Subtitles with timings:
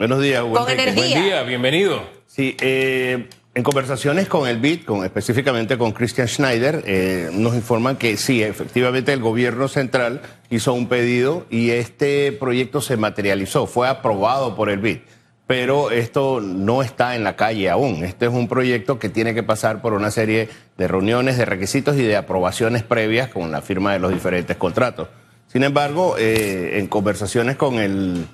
[0.00, 0.94] Buenos días, Con energía.
[0.94, 2.02] Buen día, bienvenido.
[2.26, 7.96] Sí, eh, en conversaciones con el BID, con, específicamente con Christian Schneider, eh, nos informan
[7.96, 13.88] que sí, efectivamente el gobierno central hizo un pedido y este proyecto se materializó, fue
[13.88, 15.00] aprobado por el BID.
[15.46, 18.02] Pero esto no está en la calle aún.
[18.02, 20.48] Este es un proyecto que tiene que pasar por una serie
[20.78, 25.08] de reuniones, de requisitos y de aprobaciones previas con la firma de los diferentes contratos.
[25.46, 28.24] Sin embargo, eh, en conversaciones con el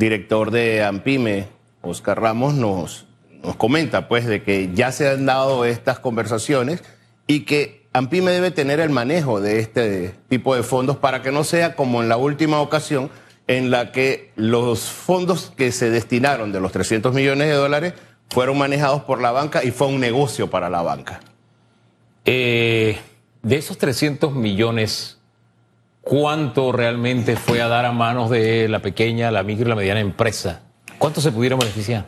[0.00, 1.46] director de AMPIME,
[1.82, 3.06] Oscar Ramos, nos,
[3.44, 6.82] nos comenta pues de que ya se han dado estas conversaciones
[7.28, 11.44] y que AMPIME debe tener el manejo de este tipo de fondos para que no
[11.44, 13.10] sea como en la última ocasión
[13.46, 17.94] en la que los fondos que se destinaron de los 300 millones de dólares
[18.28, 21.20] fueron manejados por la banca y fue un negocio para la banca.
[22.24, 22.98] Eh,
[23.42, 25.19] de esos 300 millones,
[26.10, 30.00] ¿cuánto realmente fue a dar a manos de la pequeña, la micro y la mediana
[30.00, 30.62] empresa?
[30.98, 32.04] ¿Cuánto se pudieron beneficiar?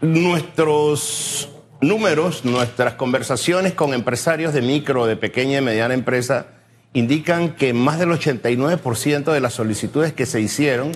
[0.00, 1.48] Nuestros
[1.80, 6.46] números, nuestras conversaciones con empresarios de micro, de pequeña y mediana empresa
[6.92, 10.92] indican que más del 89% de las solicitudes que se hicieron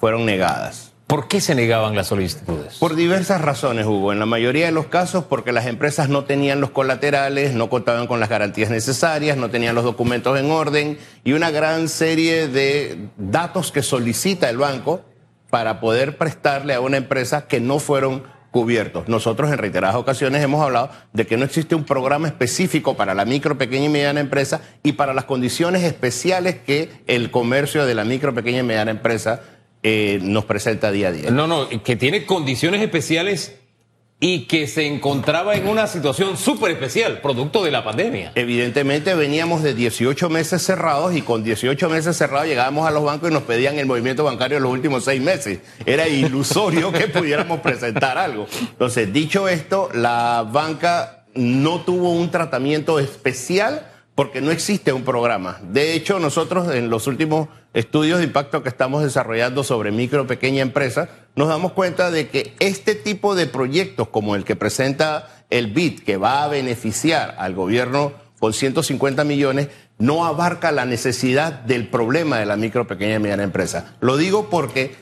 [0.00, 0.83] fueron negadas.
[1.06, 2.78] ¿Por qué se negaban las solicitudes?
[2.78, 4.12] Por diversas razones, Hugo.
[4.12, 8.06] En la mayoría de los casos, porque las empresas no tenían los colaterales, no contaban
[8.06, 13.08] con las garantías necesarias, no tenían los documentos en orden y una gran serie de
[13.18, 15.02] datos que solicita el banco
[15.50, 19.06] para poder prestarle a una empresa que no fueron cubiertos.
[19.06, 23.24] Nosotros en reiteradas ocasiones hemos hablado de que no existe un programa específico para la
[23.24, 28.04] micro, pequeña y mediana empresa y para las condiciones especiales que el comercio de la
[28.04, 29.42] micro, pequeña y mediana empresa
[29.86, 31.30] eh, nos presenta día a día.
[31.30, 33.54] No, no, que tiene condiciones especiales
[34.18, 38.32] y que se encontraba en una situación súper especial, producto de la pandemia.
[38.34, 43.30] Evidentemente veníamos de 18 meses cerrados y con 18 meses cerrados llegábamos a los bancos
[43.30, 45.58] y nos pedían el movimiento bancario los últimos seis meses.
[45.84, 48.46] Era ilusorio que pudiéramos presentar algo.
[48.58, 55.60] Entonces, dicho esto, la banca no tuvo un tratamiento especial porque no existe un programa.
[55.62, 60.62] De hecho, nosotros en los últimos estudios de impacto que estamos desarrollando sobre micro pequeña
[60.62, 65.66] empresa, nos damos cuenta de que este tipo de proyectos como el que presenta el
[65.66, 69.68] BID, que va a beneficiar al gobierno con 150 millones,
[69.98, 73.94] no abarca la necesidad del problema de la micro pequeña y mediana empresa.
[74.00, 74.94] Lo digo porque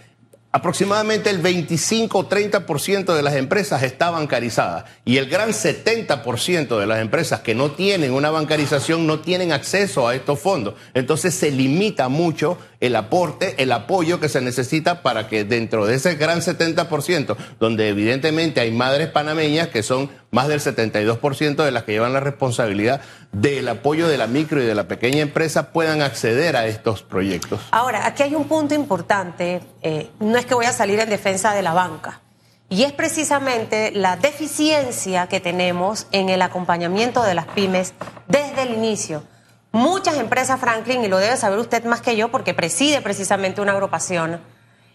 [0.52, 6.86] aproximadamente el 25 o 30% de las empresas está bancarizada y el gran 70% de
[6.86, 10.74] las empresas que no tienen una bancarización no tienen acceso a estos fondos.
[10.92, 15.94] Entonces se limita mucho el aporte, el apoyo que se necesita para que dentro de
[15.94, 21.84] ese gran 70%, donde evidentemente hay madres panameñas que son más del 72% de las
[21.84, 26.00] que llevan la responsabilidad del apoyo de la micro y de la pequeña empresa, puedan
[26.00, 27.60] acceder a estos proyectos.
[27.70, 31.52] Ahora, aquí hay un punto importante, eh, no es que voy a salir en defensa
[31.52, 32.22] de la banca,
[32.70, 37.92] y es precisamente la deficiencia que tenemos en el acompañamiento de las pymes
[38.26, 39.24] desde el inicio.
[39.70, 43.72] Muchas empresas, Franklin, y lo debe saber usted más que yo porque preside precisamente una
[43.72, 44.40] agrupación,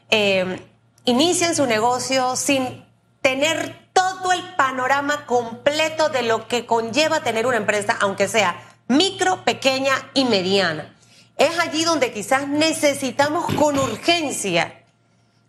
[0.09, 0.59] eh,
[1.05, 2.83] inician su negocio sin
[3.21, 3.86] tener
[4.17, 9.93] todo el panorama completo de lo que conlleva tener una empresa, aunque sea micro, pequeña
[10.13, 10.93] y mediana.
[11.37, 14.83] Es allí donde quizás necesitamos con urgencia,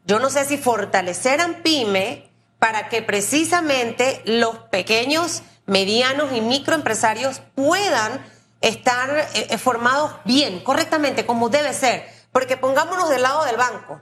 [0.08, 7.42] yo no sé si fortalecer a PYME para que precisamente los pequeños, medianos y microempresarios
[7.54, 8.24] puedan
[8.62, 12.08] estar eh, eh, formados bien, correctamente, como debe ser.
[12.32, 14.00] Porque pongámonos del lado del banco.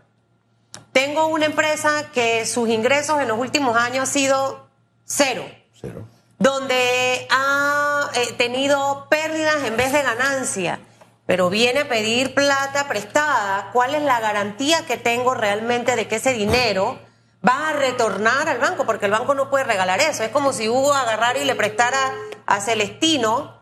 [0.97, 4.67] Tengo una empresa que sus ingresos en los últimos años han sido
[5.05, 5.45] cero.
[5.79, 6.09] Cero.
[6.39, 10.81] Donde ha eh, tenido pérdidas en vez de ganancia.
[11.27, 13.69] Pero viene a pedir plata prestada.
[13.75, 16.99] ¿Cuál es la garantía que tengo realmente de que ese dinero
[17.47, 18.87] va a retornar al banco?
[18.87, 20.25] Porque el banco no puede regalar eso.
[20.25, 22.15] Es como si Hugo agarrara y le prestara
[22.47, 23.56] a Celestino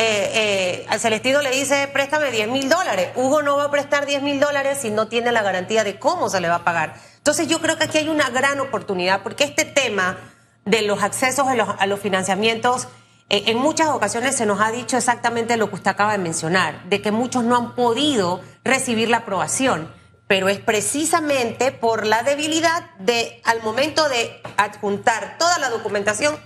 [0.00, 3.10] eh, eh, al Celestino le dice, préstame 10 mil dólares.
[3.16, 6.30] Hugo no va a prestar 10 mil dólares si no tiene la garantía de cómo
[6.30, 6.94] se le va a pagar.
[7.16, 10.16] Entonces yo creo que aquí hay una gran oportunidad porque este tema
[10.64, 12.86] de los accesos a los, financiamientos,
[13.28, 16.84] eh, en muchas ocasiones se nos ha dicho exactamente lo que usted acaba de mencionar,
[16.84, 19.92] de que muchos no han podido recibir la aprobación,
[20.28, 26.38] pero es precisamente por la debilidad de, al momento de adjuntar toda la documentación,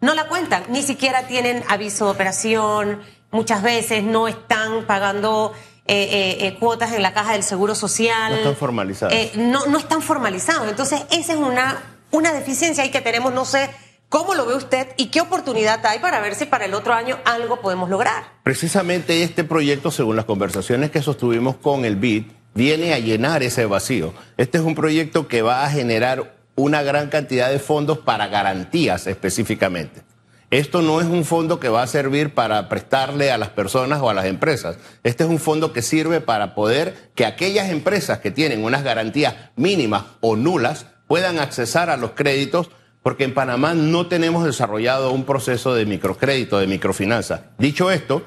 [0.00, 3.00] no la cuentan, ni siquiera tienen aviso de operación,
[3.30, 5.52] muchas veces no están pagando
[5.88, 8.32] eh, eh, eh, cuotas en la caja del Seguro Social.
[8.32, 9.14] No están formalizados.
[9.36, 10.68] No, no están formalizados.
[10.68, 13.32] Entonces, esa es una, una deficiencia ahí que tenemos.
[13.32, 13.70] No sé
[14.08, 17.18] cómo lo ve usted y qué oportunidad hay para ver si para el otro año
[17.24, 18.24] algo podemos lograr.
[18.42, 23.66] Precisamente este proyecto, según las conversaciones que sostuvimos con el BID, viene a llenar ese
[23.66, 24.12] vacío.
[24.36, 29.06] Este es un proyecto que va a generar una gran cantidad de fondos para garantías
[29.06, 30.02] específicamente.
[30.50, 34.08] Esto no es un fondo que va a servir para prestarle a las personas o
[34.08, 34.78] a las empresas.
[35.02, 39.34] Este es un fondo que sirve para poder que aquellas empresas que tienen unas garantías
[39.56, 42.70] mínimas o nulas puedan accesar a los créditos,
[43.02, 47.50] porque en Panamá no tenemos desarrollado un proceso de microcrédito, de microfinanza.
[47.58, 48.22] Dicho esto,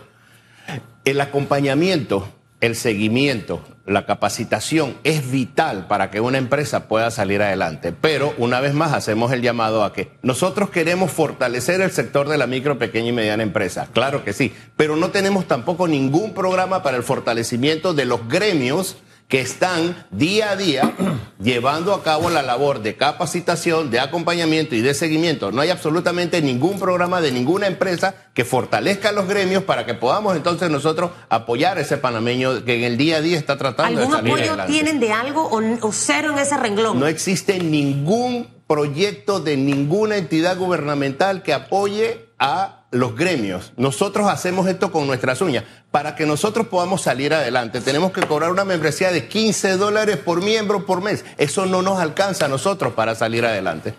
[1.06, 2.28] el acompañamiento
[2.62, 7.92] el seguimiento, la capacitación es vital para que una empresa pueda salir adelante.
[7.92, 12.38] Pero una vez más hacemos el llamado a que nosotros queremos fortalecer el sector de
[12.38, 13.88] la micro, pequeña y mediana empresa.
[13.92, 18.98] Claro que sí, pero no tenemos tampoco ningún programa para el fortalecimiento de los gremios
[19.30, 20.92] que están día a día
[21.40, 25.52] llevando a cabo la labor de capacitación, de acompañamiento y de seguimiento.
[25.52, 30.36] No hay absolutamente ningún programa de ninguna empresa que fortalezca los gremios para que podamos
[30.36, 34.08] entonces nosotros apoyar a ese panameño que en el día a día está tratando de
[34.08, 37.00] salir ¿Algún apoyo tienen de algo o, o cero en ese renglón?
[37.00, 43.74] No existe ningún proyecto de ninguna entidad gubernamental que apoye a los gremios.
[43.76, 45.66] Nosotros hacemos esto con nuestras uñas.
[45.92, 50.42] Para que nosotros podamos salir adelante, tenemos que cobrar una membresía de 15 dólares por
[50.42, 51.26] miembro por mes.
[51.38, 53.94] Eso no nos alcanza a nosotros para salir adelante.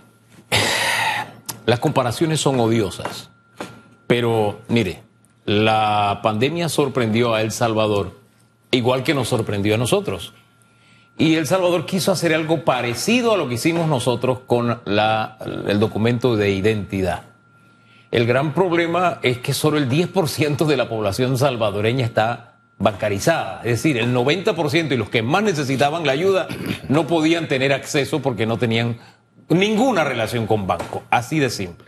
[1.66, 3.30] Las comparaciones son odiosas.
[4.06, 5.02] Pero mire,
[5.44, 8.18] la pandemia sorprendió a El Salvador,
[8.70, 10.32] igual que nos sorprendió a nosotros.
[11.18, 15.36] Y El Salvador quiso hacer algo parecido a lo que hicimos nosotros con la,
[15.68, 17.29] el documento de identidad.
[18.10, 23.60] El gran problema es que solo el 10% de la población salvadoreña está bancarizada.
[23.62, 26.48] Es decir, el 90% y los que más necesitaban la ayuda
[26.88, 28.98] no podían tener acceso porque no tenían
[29.48, 31.04] ninguna relación con banco.
[31.10, 31.86] Así de simple.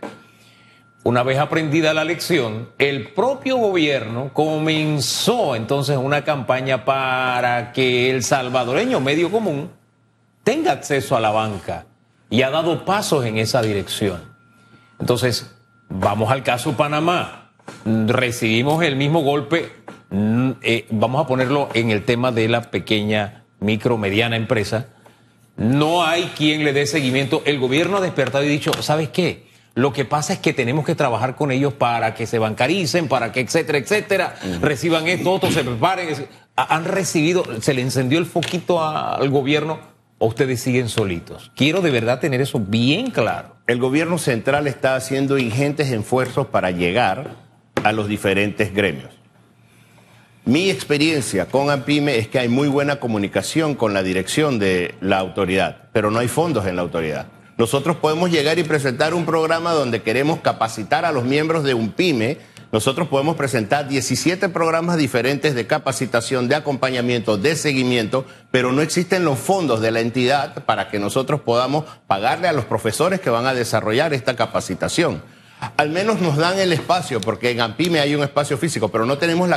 [1.03, 8.23] Una vez aprendida la lección, el propio gobierno comenzó entonces una campaña para que el
[8.23, 9.69] salvadoreño medio común
[10.45, 11.85] tenga acceso a la banca
[12.29, 14.21] y ha dado pasos en esa dirección.
[14.97, 15.53] Entonces,
[15.89, 17.51] Vamos al caso Panamá.
[17.85, 19.71] Recibimos el mismo golpe,
[20.09, 24.87] mm, eh, vamos a ponerlo en el tema de la pequeña, micro, mediana empresa.
[25.55, 27.41] No hay quien le dé seguimiento.
[27.45, 29.47] El gobierno ha despertado y dicho, ¿sabes qué?
[29.75, 33.31] Lo que pasa es que tenemos que trabajar con ellos para que se bancaricen, para
[33.31, 36.27] que etcétera, etcétera, reciban esto, otros se preparen.
[36.55, 39.92] Han recibido, se le encendió el foquito al gobierno
[40.23, 41.51] o ustedes siguen solitos?
[41.53, 43.57] Quiero de verdad tener eso bien claro.
[43.67, 47.35] El gobierno central está haciendo ingentes esfuerzos para llegar
[47.83, 49.09] a los diferentes gremios.
[50.45, 55.19] Mi experiencia con AMPIME es que hay muy buena comunicación con la dirección de la
[55.19, 57.27] autoridad, pero no hay fondos en la autoridad.
[57.57, 61.91] Nosotros podemos llegar y presentar un programa donde queremos capacitar a los miembros de un
[61.91, 62.37] PYME
[62.73, 69.23] nosotros podemos presentar 17 programas diferentes de capacitación, de acompañamiento, de seguimiento, pero no existen
[69.23, 73.45] los fondos de la entidad para que nosotros podamos pagarle a los profesores que van
[73.45, 75.21] a desarrollar esta capacitación.
[75.77, 79.19] Al menos nos dan el espacio, porque en AMPIME hay un espacio físico, pero no
[79.19, 79.47] tenemos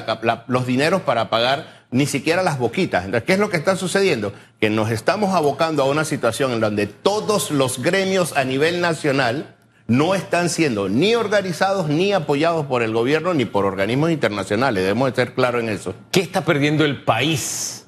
[0.47, 3.07] los dineros para pagar ni siquiera las boquitas.
[3.07, 4.35] Entonces, ¿qué es lo que está sucediendo?
[4.61, 9.56] Que nos estamos abocando a una situación en donde todos los gremios a nivel nacional
[9.87, 14.83] no están siendo ni organizados ni apoyados por el gobierno ni por organismos internacionales.
[14.83, 15.95] Debemos estar claros en eso.
[16.11, 17.87] ¿Qué está perdiendo el país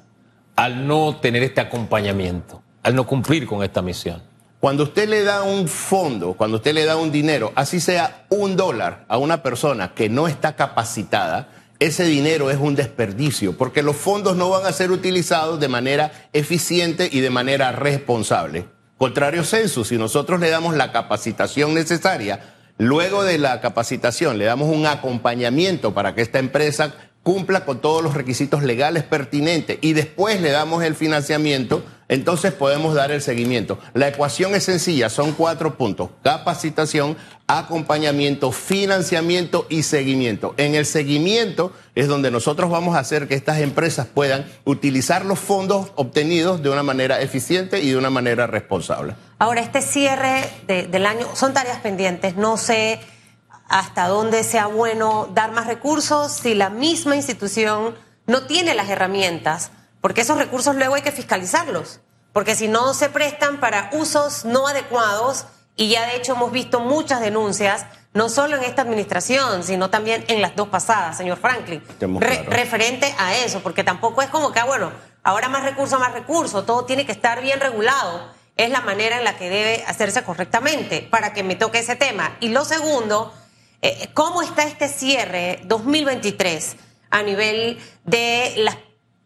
[0.55, 4.21] al no tener este acompañamiento, al no cumplir con esta misión?
[4.59, 8.57] Cuando usted le da un fondo, cuando usted le da un dinero, así sea un
[8.57, 11.47] dólar a una persona que no está capacitada,
[11.79, 16.11] ese dinero es un desperdicio, porque los fondos no van a ser utilizados de manera
[16.33, 18.65] eficiente y de manera responsable.
[18.99, 24.67] Contrario censo, si nosotros le damos la capacitación necesaria, luego de la capacitación le damos
[24.67, 30.41] un acompañamiento para que esta empresa cumpla con todos los requisitos legales pertinentes y después
[30.41, 33.77] le damos el financiamiento, entonces podemos dar el seguimiento.
[33.93, 36.09] La ecuación es sencilla, son cuatro puntos.
[36.23, 40.55] Capacitación, acompañamiento, financiamiento y seguimiento.
[40.57, 45.37] En el seguimiento es donde nosotros vamos a hacer que estas empresas puedan utilizar los
[45.37, 49.13] fondos obtenidos de una manera eficiente y de una manera responsable.
[49.37, 52.35] Ahora, este cierre del año son tareas pendientes.
[52.35, 52.99] No sé
[53.69, 57.95] hasta dónde sea bueno dar más recursos si la misma institución
[58.25, 59.71] no tiene las herramientas,
[60.01, 62.01] porque esos recursos luego hay que fiscalizarlos,
[62.33, 65.45] porque si no se prestan para usos no adecuados,
[65.75, 70.25] y ya de hecho hemos visto muchas denuncias, no solo en esta administración, sino también
[70.27, 71.83] en las dos pasadas, señor Franklin,
[72.47, 74.91] referente a eso, porque tampoco es como que, ah, bueno,
[75.23, 79.23] ahora más recursos, más recursos, todo tiene que estar bien regulado, es la manera en
[79.23, 82.35] la que debe hacerse correctamente para que me toque ese tema.
[82.41, 83.33] Y lo segundo,
[83.81, 86.75] eh, ¿Cómo está este cierre 2023
[87.09, 88.77] a nivel de las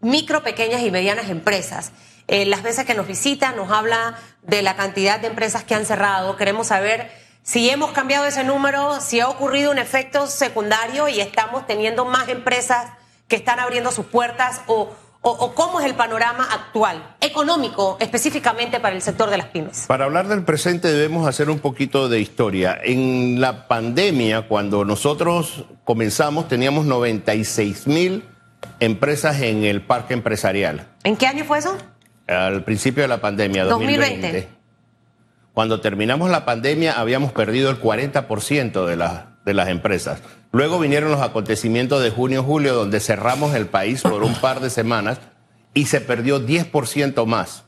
[0.03, 1.91] micro, pequeñas y medianas empresas.
[2.27, 5.85] Eh, las veces que nos visita nos habla de la cantidad de empresas que han
[5.85, 6.35] cerrado.
[6.35, 7.09] Queremos saber
[7.41, 12.29] si hemos cambiado ese número, si ha ocurrido un efecto secundario y estamos teniendo más
[12.29, 12.91] empresas
[13.27, 14.93] que están abriendo sus puertas o,
[15.25, 19.85] o, cómo es el panorama actual, económico, específicamente para el sector de las pymes?
[19.87, 22.77] Para hablar del presente debemos hacer un poquito de historia.
[22.83, 28.25] En la pandemia, cuando nosotros comenzamos, teníamos 96 mil
[28.81, 30.87] empresas en el parque empresarial.
[31.05, 31.77] ¿En qué año fue eso?
[32.27, 34.21] Al principio de la pandemia, 2020.
[34.27, 34.49] 2020.
[35.53, 38.95] Cuando terminamos la pandemia habíamos perdido el 40% de,
[39.45, 40.21] de las empresas.
[40.51, 45.19] Luego vinieron los acontecimientos de junio-julio donde cerramos el país por un par de semanas
[45.73, 47.63] y se perdió 10% más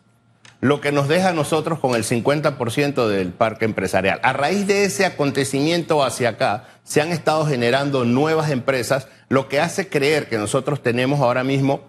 [0.61, 4.19] lo que nos deja a nosotros con el 50% del parque empresarial.
[4.23, 9.59] A raíz de ese acontecimiento hacia acá, se han estado generando nuevas empresas, lo que
[9.59, 11.81] hace creer que nosotros tenemos ahora mismo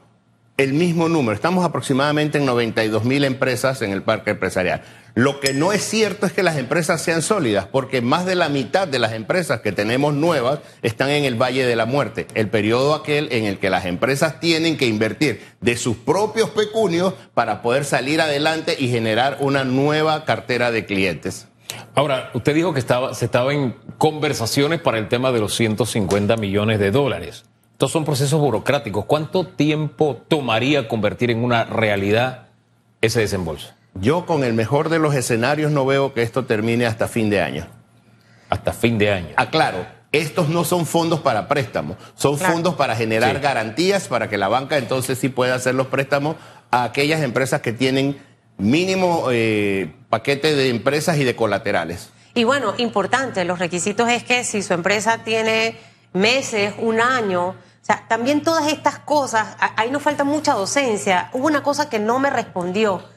[0.56, 1.34] el mismo número.
[1.34, 4.82] Estamos aproximadamente en 92 mil empresas en el parque empresarial.
[5.14, 8.48] Lo que no es cierto es que las empresas sean sólidas, porque más de la
[8.48, 12.48] mitad de las empresas que tenemos nuevas están en el Valle de la Muerte, el
[12.48, 17.62] periodo aquel en el que las empresas tienen que invertir de sus propios pecunios para
[17.62, 21.48] poder salir adelante y generar una nueva cartera de clientes.
[21.94, 26.36] Ahora, usted dijo que estaba, se estaba en conversaciones para el tema de los 150
[26.36, 27.44] millones de dólares.
[27.76, 29.04] Estos son procesos burocráticos.
[29.04, 32.46] ¿Cuánto tiempo tomaría convertir en una realidad
[33.02, 33.74] ese desembolso?
[33.92, 37.42] Yo con el mejor de los escenarios no veo que esto termine hasta fin de
[37.42, 37.66] año.
[38.48, 39.34] Hasta fin de año.
[39.36, 44.48] Aclaro, estos no son fondos para préstamos, son fondos para generar garantías para que la
[44.48, 46.36] banca entonces sí pueda hacer los préstamos
[46.70, 48.16] a aquellas empresas que tienen
[48.56, 52.08] mínimo eh, paquete de empresas y de colaterales.
[52.32, 55.76] Y bueno, importante, los requisitos es que si su empresa tiene
[56.14, 57.54] meses, un año,
[57.86, 61.30] o sea, también todas estas cosas, ahí nos falta mucha docencia.
[61.32, 63.08] Hubo una cosa que no me respondió,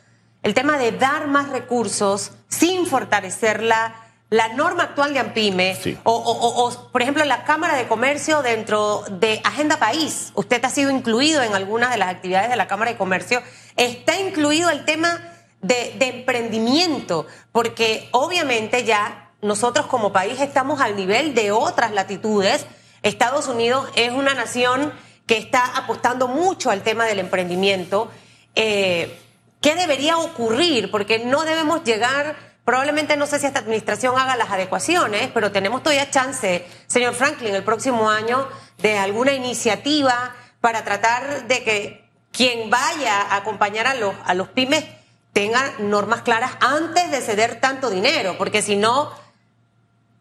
[0.44, 3.96] el tema de dar más recursos sin fortalecer la,
[4.30, 9.42] la norma actual de AMPIME, o, o, por ejemplo, la Cámara de Comercio dentro de
[9.44, 10.32] Agenda País.
[10.36, 13.42] Usted ha sido incluido en algunas de las actividades de la Cámara de Comercio.
[13.76, 15.20] Está incluido el tema
[15.64, 22.68] de, de emprendimiento, porque obviamente ya nosotros como país estamos al nivel de otras latitudes
[23.04, 24.94] Estados Unidos es una nación
[25.26, 28.10] que está apostando mucho al tema del emprendimiento.
[28.56, 29.20] Eh,
[29.62, 30.90] ¿Qué debería ocurrir?
[30.90, 35.84] Porque no debemos llegar, probablemente no sé si esta administración haga las adecuaciones, pero tenemos
[35.84, 38.48] todavía chance, señor Franklin, el próximo año
[38.80, 44.50] de alguna iniciativa para tratar de que quien vaya a acompañar a los, a los
[44.50, 44.86] pymes
[45.34, 49.12] tenga normas claras antes de ceder tanto dinero, porque si no,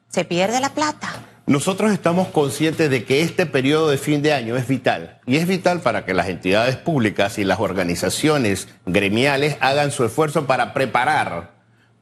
[0.09, 1.28] se pierde la plata.
[1.49, 5.49] Nosotros estamos conscientes de que este periodo de fin de año es vital y es
[5.49, 11.53] vital para que las entidades públicas y las organizaciones gremiales hagan su esfuerzo para preparar,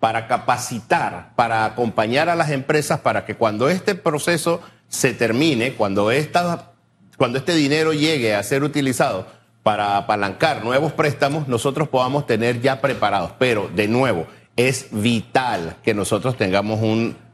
[0.01, 6.11] para capacitar, para acompañar a las empresas para que cuando este proceso se termine, cuando,
[6.11, 6.73] esta,
[7.17, 9.29] cuando este dinero llegue a ser utilizado
[9.63, 13.31] para apalancar nuevos préstamos, nosotros podamos tener ya preparados.
[13.39, 14.27] Pero, de nuevo,
[14.57, 17.26] es vital que nosotros tengamos un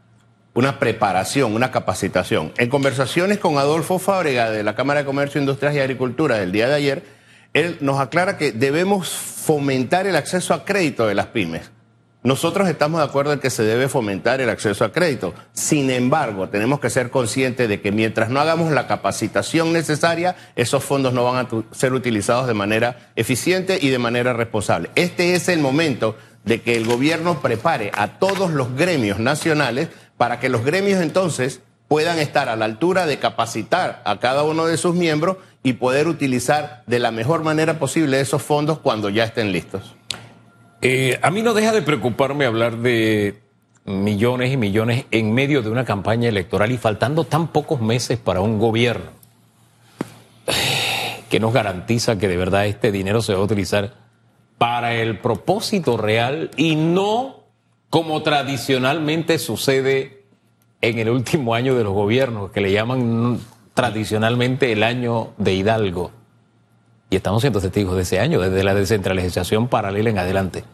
[0.54, 2.52] una preparación, una capacitación.
[2.58, 6.68] En conversaciones con Adolfo Fábrega de la Cámara de Comercio, Industrias y Agricultura del día
[6.68, 7.02] de ayer,
[7.54, 11.70] él nos aclara que debemos fomentar el acceso a crédito de las pymes.
[12.24, 15.34] Nosotros estamos de acuerdo en que se debe fomentar el acceso a crédito.
[15.54, 20.84] Sin embargo, tenemos que ser conscientes de que mientras no hagamos la capacitación necesaria, esos
[20.84, 24.90] fondos no van a ser utilizados de manera eficiente y de manera responsable.
[24.94, 30.40] Este es el momento de que el gobierno prepare a todos los gremios nacionales para
[30.40, 34.76] que los gremios entonces puedan estar a la altura de capacitar a cada uno de
[34.76, 39.52] sus miembros y poder utilizar de la mejor manera posible esos fondos cuando ya estén
[39.52, 39.94] listos.
[40.80, 43.40] Eh, a mí no deja de preocuparme hablar de
[43.84, 48.40] millones y millones en medio de una campaña electoral y faltando tan pocos meses para
[48.40, 49.10] un gobierno
[51.28, 53.94] que nos garantiza que de verdad este dinero se va a utilizar
[54.58, 57.41] para el propósito real y no
[57.92, 60.22] como tradicionalmente sucede
[60.80, 63.38] en el último año de los gobiernos, que le llaman
[63.74, 66.10] tradicionalmente el año de Hidalgo.
[67.10, 70.64] Y estamos siendo testigos de ese año, desde la descentralización paralela en adelante.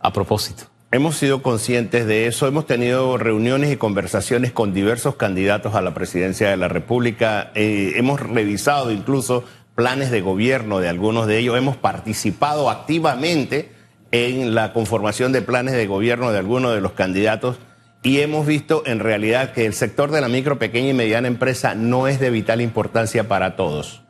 [0.00, 0.64] A propósito.
[0.92, 5.94] Hemos sido conscientes de eso, hemos tenido reuniones y conversaciones con diversos candidatos a la
[5.94, 11.56] presidencia de la República, eh, hemos revisado incluso planes de gobierno de algunos de ellos,
[11.56, 13.73] hemos participado activamente
[14.14, 17.56] en la conformación de planes de gobierno de algunos de los candidatos
[18.04, 21.74] y hemos visto en realidad que el sector de la micro, pequeña y mediana empresa
[21.74, 24.02] no es de vital importancia para todos.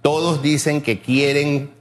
[0.00, 1.72] todos dicen que quieren,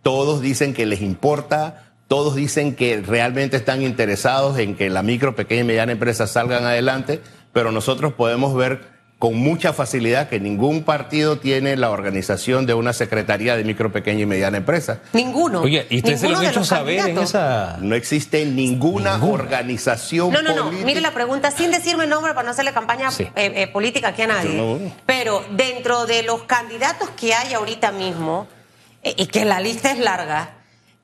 [0.00, 5.36] todos dicen que les importa, todos dicen que realmente están interesados en que la micro,
[5.36, 7.20] pequeña y mediana empresa salgan adelante,
[7.52, 8.80] pero nosotros podemos ver
[9.18, 14.20] con mucha facilidad que ningún partido tiene la organización de una secretaría de micro, pequeña
[14.20, 15.00] y mediana empresa.
[15.12, 15.62] Ninguno.
[15.62, 17.78] Oye, ¿y ustedes se lo han hecho saber en esa...?
[17.80, 20.70] No existe ninguna, organización No, no, no.
[20.70, 24.28] Mire la pregunta, sin decirme nombre para no hacerle campaña eh, eh, política aquí a
[24.28, 24.92] nadie.
[25.04, 28.46] Pero dentro de los candidatos que hay ahorita mismo,
[29.02, 30.58] eh, y que la lista es larga,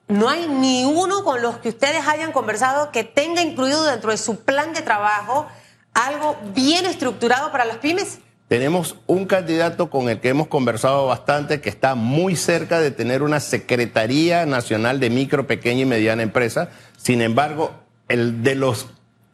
[0.06, 4.18] no hay ni uno con los que ustedes hayan conversado que tenga incluido dentro de
[4.18, 5.48] su plan de trabajo
[5.94, 8.18] algo bien estructurado para las pymes?
[8.48, 13.22] Tenemos un candidato con el que hemos conversado bastante que está muy cerca de tener
[13.22, 16.68] una Secretaría Nacional de Micro, Pequeña y Mediana Empresa.
[16.98, 17.72] Sin embargo,
[18.08, 18.88] el de los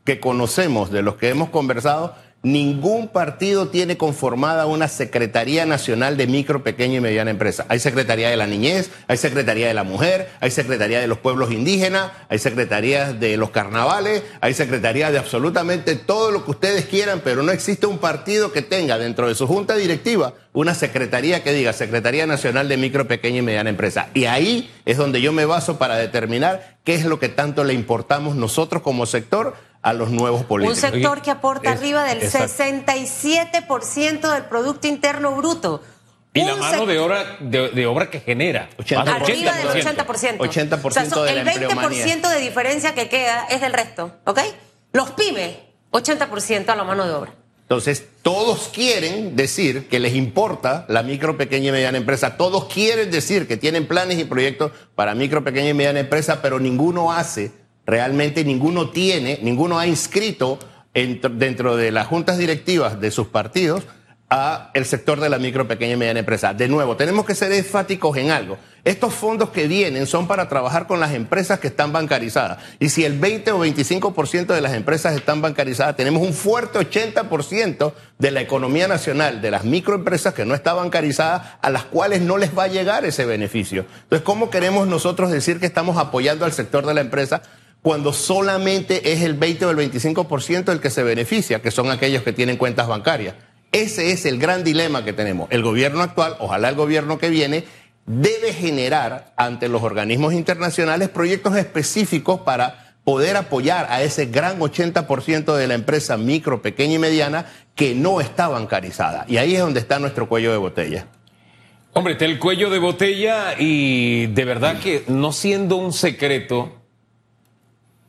[0.04, 6.26] que conocemos, de los que hemos conversado, Ningún partido tiene conformada una Secretaría Nacional de
[6.26, 7.66] Micro, Pequeña y Mediana Empresa.
[7.68, 11.50] Hay Secretaría de la Niñez, hay Secretaría de la Mujer, hay Secretaría de los Pueblos
[11.52, 17.20] Indígenas, hay Secretarías de los Carnavales, hay Secretaría de absolutamente todo lo que ustedes quieran,
[17.22, 21.52] pero no existe un partido que tenga dentro de su junta directiva una secretaría que
[21.52, 24.08] diga Secretaría Nacional de Micro, Pequeña y Mediana Empresa.
[24.14, 27.74] Y ahí es donde yo me baso para determinar qué es lo que tanto le
[27.74, 30.82] importamos nosotros como sector a los nuevos políticos.
[30.82, 35.82] Un sector que aporta arriba del 67% del Producto Interno Bruto.
[36.32, 38.70] Y la mano de obra, de, obra que genera.
[38.78, 40.38] arriba del 80%.
[40.38, 44.38] 80% o sea, El 20% de diferencia que queda es del resto, ¿ok?
[44.92, 45.56] Los pymes,
[45.90, 47.32] 80% a la mano de obra.
[47.62, 52.36] Entonces, todos quieren decir que les importa la micro, pequeña y mediana empresa.
[52.36, 56.58] Todos quieren decir que tienen planes y proyectos para micro, pequeña y mediana empresa, pero
[56.58, 57.52] ninguno hace
[57.90, 60.58] realmente ninguno tiene, ninguno ha inscrito
[60.94, 63.84] dentro de las juntas directivas de sus partidos
[64.32, 66.54] a el sector de la micro, pequeña y mediana empresa.
[66.54, 68.58] De nuevo, tenemos que ser enfáticos en algo.
[68.84, 72.58] Estos fondos que vienen son para trabajar con las empresas que están bancarizadas.
[72.78, 77.92] Y si el 20 o 25% de las empresas están bancarizadas, tenemos un fuerte 80%
[78.20, 82.38] de la economía nacional, de las microempresas que no está bancarizada, a las cuales no
[82.38, 83.84] les va a llegar ese beneficio.
[84.04, 87.42] Entonces, ¿cómo queremos nosotros decir que estamos apoyando al sector de la empresa
[87.82, 92.22] cuando solamente es el 20 o el 25% el que se beneficia, que son aquellos
[92.22, 93.34] que tienen cuentas bancarias.
[93.72, 95.48] Ese es el gran dilema que tenemos.
[95.50, 97.64] El gobierno actual, ojalá el gobierno que viene,
[98.06, 105.54] debe generar ante los organismos internacionales proyectos específicos para poder apoyar a ese gran 80%
[105.56, 109.24] de la empresa micro, pequeña y mediana que no está bancarizada.
[109.28, 111.06] Y ahí es donde está nuestro cuello de botella.
[111.92, 116.79] Hombre, está el cuello de botella y de verdad que no siendo un secreto,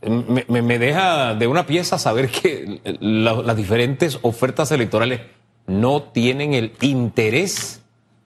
[0.01, 5.21] me, deja de una pieza saber que las diferentes ofertas electorales
[5.67, 7.81] no tienen el interés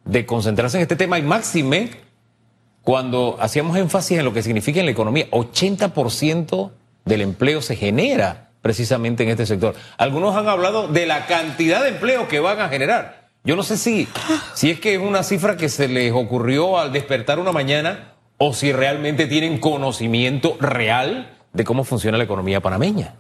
[0.06, 1.92] de concentrarse en este tema y máxime
[2.82, 6.72] cuando hacíamos énfasis en lo que significa en la economía, 80%
[7.04, 9.76] del empleo se genera precisamente en este sector.
[9.98, 13.30] Algunos han hablado de la cantidad de empleo que van a generar.
[13.44, 14.08] Yo no sé si,
[14.54, 18.54] si es que es una cifra que se les ocurrió al despertar una mañana o
[18.54, 23.16] si realmente tienen conocimiento real de cómo funciona la economía panameña.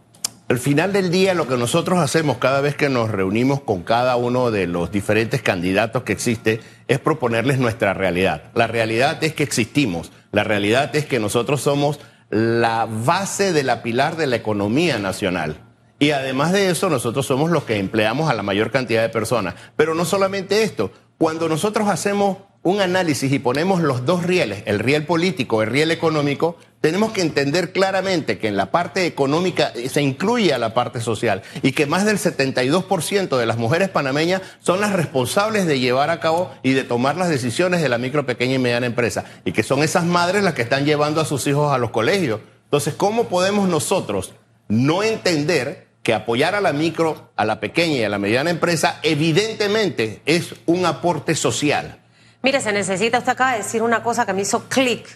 [0.48, 4.16] Al final del día, lo que nosotros hacemos cada vez que nos reunimos con cada
[4.16, 8.44] uno de los diferentes candidatos que existe es proponerles nuestra realidad.
[8.54, 10.12] La realidad es que existimos.
[10.32, 15.58] La realidad es que nosotros somos la base de la pilar de la economía nacional.
[15.98, 19.56] Y además de eso, nosotros somos los que empleamos a la mayor cantidad de personas.
[19.76, 24.80] Pero no solamente esto, cuando nosotros hacemos un análisis y ponemos los dos rieles, el
[24.80, 30.02] riel político, el riel económico, tenemos que entender claramente que en la parte económica se
[30.02, 34.82] incluye a la parte social y que más del 72% de las mujeres panameñas son
[34.82, 38.56] las responsables de llevar a cabo y de tomar las decisiones de la micro, pequeña
[38.56, 41.72] y mediana empresa y que son esas madres las que están llevando a sus hijos
[41.72, 42.40] a los colegios.
[42.64, 44.34] Entonces, ¿cómo podemos nosotros
[44.70, 49.00] no entender que apoyar a la micro, a la pequeña y a la mediana empresa
[49.04, 52.00] evidentemente es un aporte social?
[52.46, 55.08] Mire, se necesita, usted de decir una cosa que me hizo clic,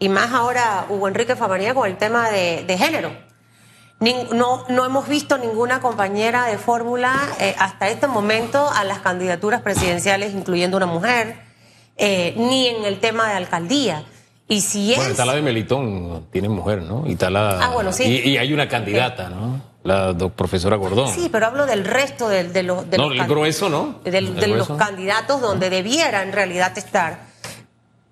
[0.00, 3.16] y más ahora Hugo Enrique Famanía con el tema de, género.
[4.00, 9.62] no, no hemos visto ninguna compañera de fórmula eh, hasta este momento a las candidaturas
[9.62, 11.36] presidenciales, incluyendo una mujer,
[11.98, 14.04] eh, ni en el tema de alcaldía.
[14.48, 14.98] Y si es...
[14.98, 17.04] Bueno, está la de Melitón, tiene mujer, ¿no?
[17.06, 17.64] Y está la...
[17.64, 18.04] Ah, bueno, sí.
[18.04, 19.60] Y, hay una candidata, ¿no?
[19.86, 21.12] la profesora Gordón.
[21.12, 22.86] Sí, pero hablo del resto de, de los...
[22.86, 24.00] no, el grueso, ¿no?
[24.04, 27.20] De, los candidatos donde debiera en realidad estar.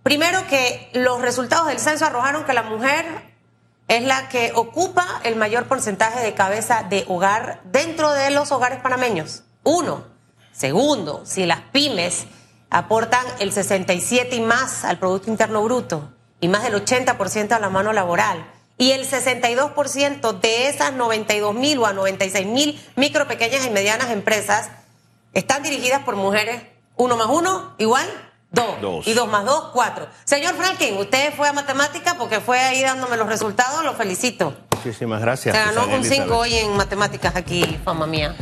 [0.02, 3.06] Primero que los resultados del censo arrojaron que la mujer
[3.88, 8.80] es la que ocupa el mayor porcentaje de cabeza de hogar dentro de los hogares
[8.80, 9.42] panameños.
[9.64, 10.04] Uno.
[10.52, 12.26] Segundo, si las pymes
[12.70, 16.13] aportan el 67 y más al Producto Interno Bruto
[16.44, 18.44] y más del 80% a la mano laboral.
[18.76, 24.10] Y el 62% de esas 92 mil o a 96 mil micro, pequeñas y medianas
[24.10, 24.68] empresas
[25.32, 26.60] están dirigidas por mujeres.
[26.96, 28.06] Uno más uno, igual,
[28.50, 28.78] dos.
[28.82, 29.06] Dos.
[29.06, 30.06] Y dos más dos, cuatro.
[30.24, 34.54] Señor Franklin, usted fue a matemática porque fue ahí dándome los resultados, lo felicito.
[34.76, 35.56] Muchísimas gracias.
[35.56, 36.24] Se ganó un Elizabeth.
[36.24, 38.36] 5 hoy en matemáticas aquí, fama mía.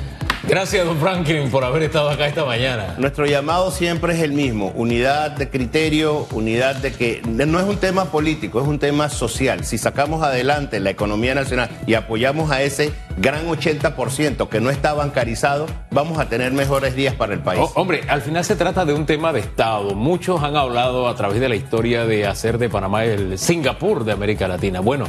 [0.45, 2.97] Gracias, don Franklin, por haber estado acá esta mañana.
[2.99, 7.77] Nuestro llamado siempre es el mismo, unidad de criterio, unidad de que no es un
[7.77, 9.65] tema político, es un tema social.
[9.65, 14.95] Si sacamos adelante la economía nacional y apoyamos a ese gran 80% que no está
[14.95, 17.61] bancarizado, vamos a tener mejores días para el país.
[17.63, 19.95] Oh, hombre, al final se trata de un tema de Estado.
[19.95, 24.11] Muchos han hablado a través de la historia de hacer de Panamá el Singapur de
[24.11, 24.81] América Latina.
[24.81, 25.07] Bueno,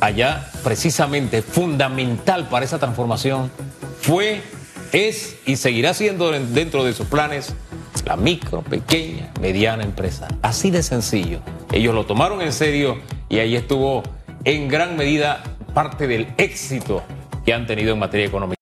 [0.00, 3.50] allá precisamente fundamental para esa transformación
[4.02, 4.40] fue,
[4.92, 7.54] es y seguirá siendo en- dentro de sus planes
[8.04, 10.26] la micro, pequeña, mediana empresa.
[10.42, 11.40] Así de sencillo.
[11.70, 14.02] Ellos lo tomaron en serio y ahí estuvo
[14.44, 15.42] en gran medida
[15.74, 17.02] parte del éxito
[17.44, 18.56] que han tenido en materia económica.